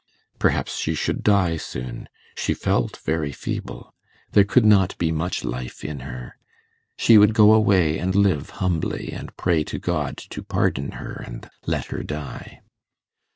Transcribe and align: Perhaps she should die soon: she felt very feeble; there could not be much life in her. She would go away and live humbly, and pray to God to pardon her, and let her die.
Perhaps 0.39 0.77
she 0.77 0.95
should 0.95 1.21
die 1.21 1.57
soon: 1.57 2.09
she 2.35 2.55
felt 2.55 2.97
very 3.05 3.31
feeble; 3.31 3.93
there 4.31 4.43
could 4.43 4.65
not 4.65 4.97
be 4.97 5.11
much 5.11 5.43
life 5.43 5.85
in 5.85 5.99
her. 5.99 6.37
She 6.97 7.19
would 7.19 7.35
go 7.35 7.53
away 7.53 7.99
and 7.99 8.15
live 8.15 8.49
humbly, 8.57 9.11
and 9.11 9.37
pray 9.37 9.63
to 9.65 9.77
God 9.77 10.17
to 10.17 10.41
pardon 10.41 10.93
her, 10.93 11.23
and 11.23 11.47
let 11.67 11.85
her 11.93 12.01
die. 12.01 12.61